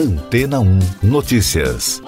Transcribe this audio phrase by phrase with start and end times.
[0.00, 2.00] Antena 1 Notícias.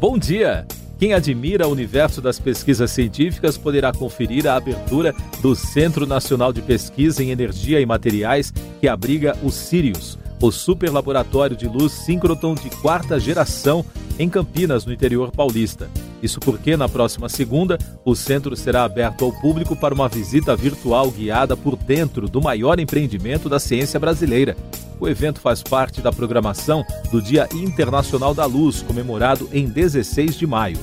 [0.00, 0.66] Bom dia!
[0.98, 6.60] Quem admira o universo das pesquisas científicas poderá conferir a abertura do Centro Nacional de
[6.60, 12.56] Pesquisa em Energia e Materiais, que abriga o Sirius, o super laboratório de luz síncroton
[12.56, 13.86] de quarta geração
[14.18, 15.88] em Campinas, no interior paulista.
[16.22, 21.10] Isso porque, na próxima segunda, o centro será aberto ao público para uma visita virtual
[21.10, 24.56] guiada por dentro do maior empreendimento da ciência brasileira.
[25.00, 30.46] O evento faz parte da programação do Dia Internacional da Luz, comemorado em 16 de
[30.46, 30.76] maio.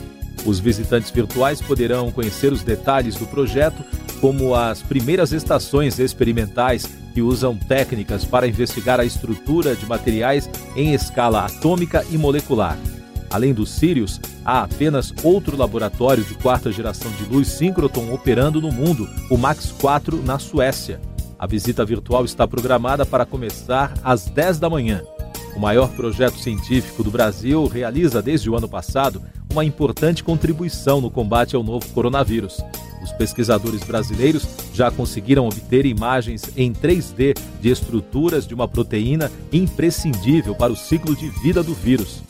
[0.46, 3.84] Os visitantes virtuais poderão conhecer os detalhes do projeto,
[4.20, 10.94] como as primeiras estações experimentais que usam técnicas para investigar a estrutura de materiais em
[10.94, 12.78] escala atômica e molecular.
[13.30, 18.72] Além do Sirius, há apenas outro laboratório de quarta geração de luz síncroton operando no
[18.72, 21.02] mundo, o Max 4 na Suécia.
[21.38, 25.04] A visita virtual está programada para começar às 10 da manhã.
[25.54, 29.22] O maior projeto científico do Brasil realiza desde o ano passado
[29.52, 32.64] uma importante contribuição no combate ao novo coronavírus.
[33.04, 40.56] Os pesquisadores brasileiros já conseguiram obter imagens em 3D de estruturas de uma proteína imprescindível
[40.56, 42.24] para o ciclo de vida do vírus.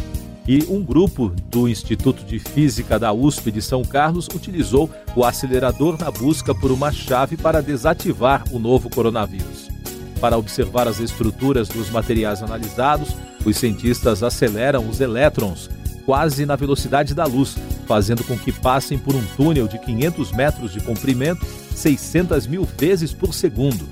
[0.47, 5.97] E um grupo do Instituto de Física da USP de São Carlos utilizou o acelerador
[5.99, 9.67] na busca por uma chave para desativar o novo coronavírus.
[10.21, 13.13] Para observar as estruturas dos materiais analisados,
[13.45, 15.69] os cientistas aceleram os elétrons
[16.05, 20.71] quase na velocidade da luz, fazendo com que passem por um túnel de 500 metros
[20.71, 23.85] de comprimento 600 mil vezes por segundo.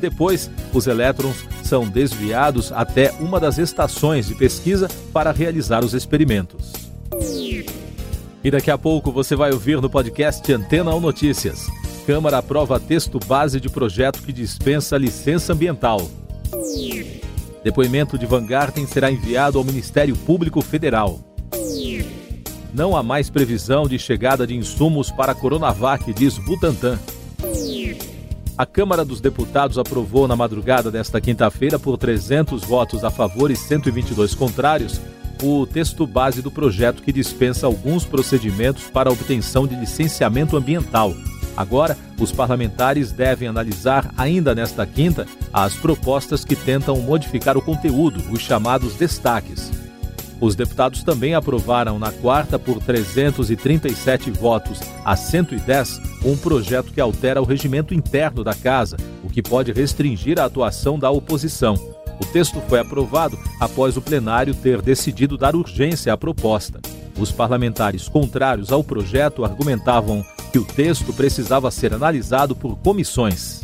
[0.00, 6.72] Depois, os elétrons são desviados até uma das estações de pesquisa para realizar os experimentos.
[8.42, 11.68] E daqui a pouco você vai ouvir no podcast Antena ou Notícias.
[12.04, 16.10] Câmara aprova texto base de projeto que dispensa licença ambiental.
[17.62, 21.20] Depoimento de Van Garten será enviado ao Ministério Público Federal.
[22.74, 26.98] Não há mais previsão de chegada de insumos para a Coronavac, diz Butantan.
[28.60, 33.56] A Câmara dos Deputados aprovou na madrugada desta quinta-feira, por 300 votos a favor e
[33.56, 35.00] 122 contrários,
[35.42, 41.14] o texto base do projeto que dispensa alguns procedimentos para a obtenção de licenciamento ambiental.
[41.56, 48.22] Agora, os parlamentares devem analisar, ainda nesta quinta, as propostas que tentam modificar o conteúdo,
[48.30, 49.70] os chamados destaques.
[50.40, 57.42] Os deputados também aprovaram na quarta, por 337 votos a 110, um projeto que altera
[57.42, 61.74] o regimento interno da Casa, o que pode restringir a atuação da oposição.
[62.20, 66.80] O texto foi aprovado após o plenário ter decidido dar urgência à proposta.
[67.18, 73.62] Os parlamentares contrários ao projeto argumentavam que o texto precisava ser analisado por comissões.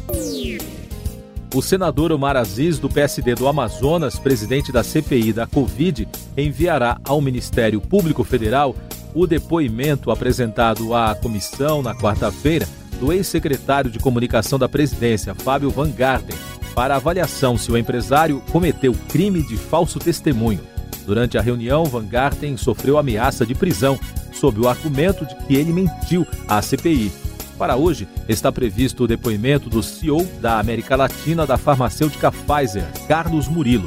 [1.56, 6.06] O senador Omar Aziz, do PSD do Amazonas, presidente da CPI da Covid,
[6.36, 8.76] enviará ao Ministério Público Federal
[9.14, 12.68] o depoimento apresentado à comissão na quarta-feira
[13.00, 16.36] do ex-secretário de Comunicação da Presidência, Fábio Van Garten,
[16.74, 20.60] para avaliação se o empresário cometeu crime de falso testemunho.
[21.06, 23.98] Durante a reunião, Van Garten sofreu ameaça de prisão,
[24.30, 27.10] sob o argumento de que ele mentiu à CPI
[27.56, 33.48] para hoje está previsto o depoimento do CEO da América Latina da farmacêutica Pfizer, Carlos
[33.48, 33.86] Murilo.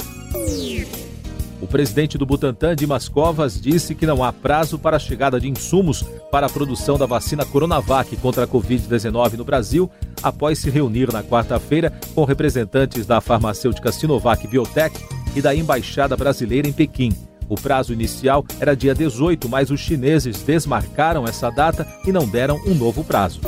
[1.62, 5.50] O presidente do Butantan, Dimas Covas, disse que não há prazo para a chegada de
[5.50, 9.90] insumos para a produção da vacina Coronavac contra a Covid-19 no Brasil,
[10.24, 14.98] após se reunir na quarta-feira com representantes da farmacêutica Sinovac Biotech
[15.36, 17.29] e da Embaixada Brasileira em Pequim.
[17.50, 22.62] O prazo inicial era dia 18, mas os chineses desmarcaram essa data e não deram
[22.66, 23.42] um novo prazo.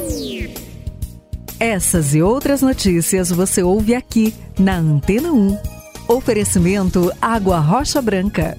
[1.60, 5.58] Essas e outras notícias você ouve aqui na Antena 1.
[6.08, 8.58] Oferecimento Água Rocha Branca.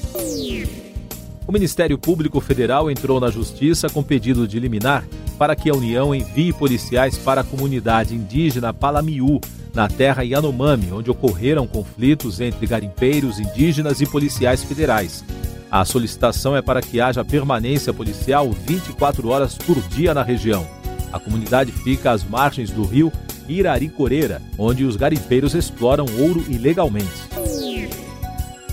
[1.52, 5.06] O Ministério Público Federal entrou na Justiça com pedido de liminar
[5.38, 9.42] para que a União envie policiais para a comunidade indígena Palamiú,
[9.74, 15.26] na terra Yanomami, onde ocorreram conflitos entre garimpeiros indígenas e policiais federais.
[15.70, 20.66] A solicitação é para que haja permanência policial 24 horas por dia na região.
[21.12, 23.12] A comunidade fica às margens do rio
[23.50, 27.12] Iraricoreira, onde os garimpeiros exploram ouro ilegalmente.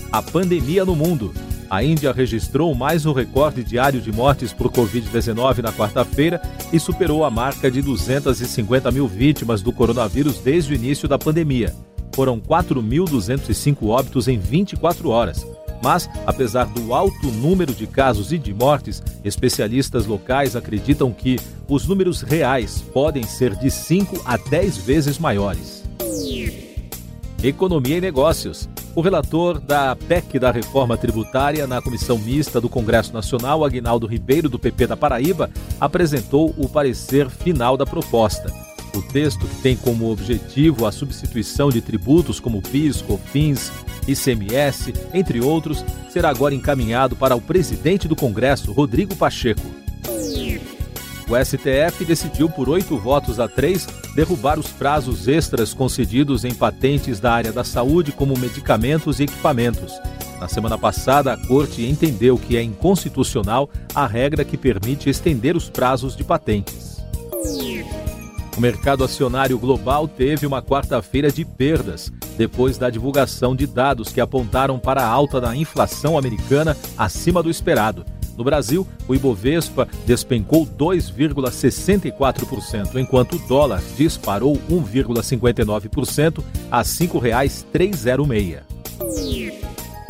[0.09, 1.33] A pandemia no mundo.
[1.69, 6.41] A Índia registrou mais um recorde diário de mortes por Covid-19 na quarta-feira
[6.73, 11.75] e superou a marca de 250 mil vítimas do coronavírus desde o início da pandemia.
[12.15, 15.45] Foram 4.205 óbitos em 24 horas.
[15.81, 21.37] Mas, apesar do alto número de casos e de mortes, especialistas locais acreditam que
[21.67, 25.83] os números reais podem ser de 5 a 10 vezes maiores.
[27.43, 28.67] Economia e Negócios.
[28.99, 34.49] O relator da PEC da reforma tributária na Comissão Mista do Congresso Nacional, Aguinaldo Ribeiro,
[34.49, 35.49] do PP da Paraíba,
[35.79, 38.53] apresentou o parecer final da proposta.
[38.93, 43.71] O texto, que tem como objetivo a substituição de tributos como PIS, COFINS,
[44.05, 49.88] ICMS, entre outros, será agora encaminhado para o presidente do Congresso, Rodrigo Pacheco.
[51.29, 53.85] O STF decidiu por oito votos a três
[54.15, 60.01] derrubar os prazos extras concedidos em patentes da área da saúde, como medicamentos e equipamentos.
[60.39, 65.69] Na semana passada, a Corte entendeu que é inconstitucional a regra que permite estender os
[65.69, 66.97] prazos de patentes.
[68.57, 74.19] O mercado acionário global teve uma quarta-feira de perdas, depois da divulgação de dados que
[74.19, 78.03] apontaram para a alta da inflação americana acima do esperado.
[78.39, 86.41] No Brasil, o Ibovespa despencou 2,64%, enquanto o dólar disparou 1,59%
[86.71, 88.59] a R$ 5,306.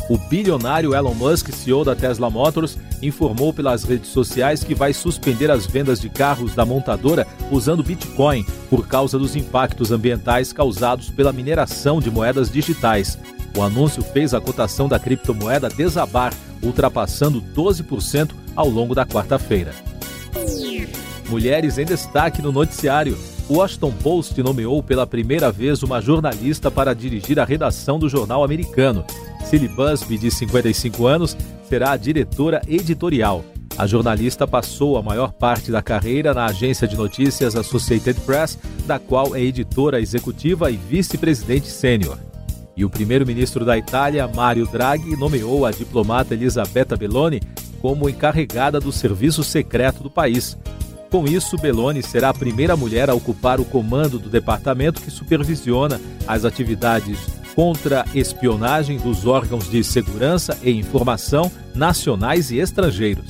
[0.08, 5.50] O bilionário Elon Musk, CEO da Tesla Motors, informou pelas redes sociais que vai suspender
[5.50, 11.34] as vendas de carros da montadora usando Bitcoin por causa dos impactos ambientais causados pela
[11.34, 13.18] mineração de moedas digitais.
[13.58, 16.32] O anúncio fez a cotação da criptomoeda desabar,
[16.62, 19.74] ultrapassando 12% ao longo da quarta-feira.
[21.30, 23.18] Mulheres em destaque no noticiário.
[23.48, 28.44] O Washington Post nomeou pela primeira vez uma jornalista para dirigir a redação do jornal
[28.44, 29.06] americano.
[29.46, 33.44] Cilly Busby, de 55 anos, será a diretora editorial.
[33.78, 39.00] A jornalista passou a maior parte da carreira na agência de notícias Associated Press, da
[39.00, 42.18] qual é editora executiva e vice-presidente sênior.
[42.80, 47.42] E o primeiro-ministro da Itália, Mario Draghi, nomeou a diplomata Elisabetta Belloni
[47.82, 50.58] como encarregada do serviço secreto do país.
[51.12, 56.00] Com isso, Belloni será a primeira mulher a ocupar o comando do departamento que supervisiona
[56.26, 57.20] as atividades
[57.54, 63.26] contra espionagem dos órgãos de segurança e informação nacionais e estrangeiros.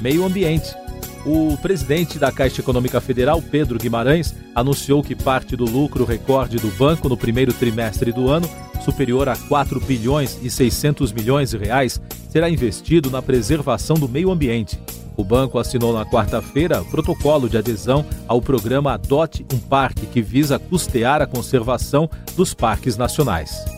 [0.00, 0.85] Meio Ambiente.
[1.26, 6.68] O presidente da Caixa Econômica Federal, Pedro Guimarães, anunciou que parte do lucro recorde do
[6.78, 8.48] banco no primeiro trimestre do ano,
[8.84, 14.30] superior a 4 bilhões e 600 milhões de reais, será investido na preservação do meio
[14.30, 14.78] ambiente.
[15.16, 20.60] O banco assinou na quarta-feira protocolo de adesão ao programa Adote um Parque, que visa
[20.60, 23.75] custear a conservação dos parques nacionais.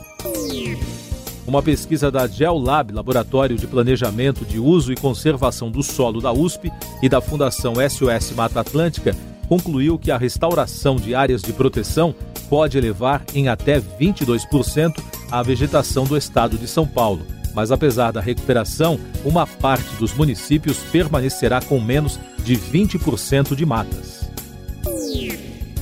[1.48, 6.70] Uma pesquisa da GeoLab, Laboratório de Planejamento de Uso e Conservação do Solo da USP
[7.02, 9.16] e da Fundação SOS Mata Atlântica,
[9.48, 12.14] concluiu que a restauração de áreas de proteção
[12.50, 17.24] pode elevar em até 22% a vegetação do estado de São Paulo
[17.54, 24.30] mas apesar da recuperação, uma parte dos municípios permanecerá com menos de 20% de matas.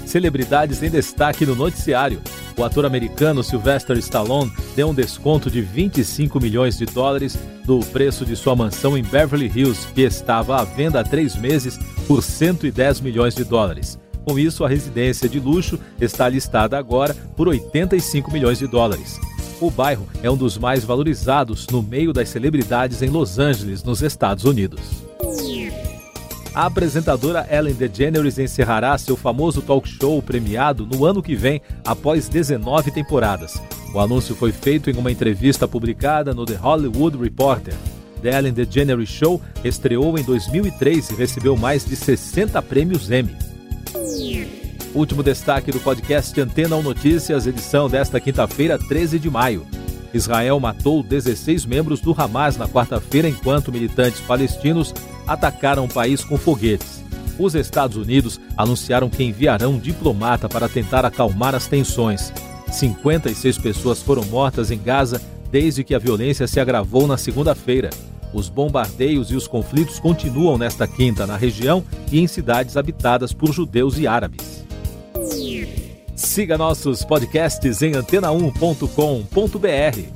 [0.07, 2.23] Celebridades em destaque no noticiário.
[2.59, 8.25] O ator americano Sylvester Stallone deu um desconto de 25 milhões de dólares do preço
[8.25, 13.03] de sua mansão em Beverly Hills, que estava à venda há três meses por 110
[13.03, 13.99] milhões de dólares.
[14.25, 19.21] Com isso, a residência de luxo está listada agora por 85 milhões de dólares.
[19.61, 24.03] O bairro é um dos mais valorizados no meio das celebridades em Los Angeles, nos
[24.03, 24.81] Estados Unidos.
[26.57, 32.31] A apresentadora Ellen DeGeneres encerrará seu famoso talk show premiado no ano que vem, após
[32.31, 33.61] 19 temporadas.
[33.93, 37.75] O anúncio foi feito em uma entrevista publicada no The Hollywood Reporter.
[38.23, 43.37] The Ellen DeGeneres Show estreou em 2003 e recebeu mais de 60 prêmios Emmy.
[44.95, 49.67] Último destaque do podcast Antena 1 Notícias, edição desta quinta-feira, 13 de maio.
[50.15, 54.95] Israel matou 16 membros do Hamas na quarta-feira enquanto militantes palestinos
[55.27, 57.05] atacaram o país com foguetes.
[57.39, 62.33] Os Estados Unidos anunciaram que enviarão um diplomata para tentar acalmar as tensões.
[62.71, 67.91] 56 pessoas foram mortas em Gaza desde que a violência se agravou na segunda-feira.
[68.33, 73.53] Os bombardeios e os conflitos continuam nesta quinta na região e em cidades habitadas por
[73.53, 74.65] judeus e árabes.
[76.15, 80.16] Siga nossos podcasts em antena1.com.br.